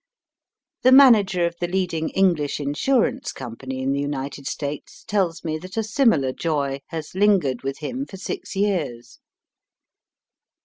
[0.81, 5.59] The manager of the leading EngHsh Insurance Com pany in the United States tells me
[5.59, 9.19] that a similar joy has lingered with him for six years.